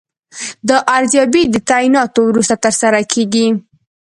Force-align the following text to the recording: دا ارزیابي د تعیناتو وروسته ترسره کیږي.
دا 0.69 0.77
ارزیابي 0.97 1.43
د 1.53 1.55
تعیناتو 1.69 2.21
وروسته 2.29 2.55
ترسره 2.65 3.01
کیږي. 3.13 3.47